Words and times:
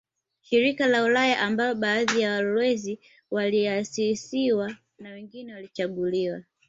Shirika 0.41 0.87
la 0.87 1.03
Ulaya 1.03 1.39
ambalo 1.39 1.75
baadhi 1.75 2.21
ya 2.21 2.31
walowezi 2.31 2.99
waliasisiwa 3.31 4.75
na 4.99 5.09
wengine 5.11 5.53
walichaguliwa 5.53 6.41